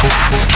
Música 0.00 0.47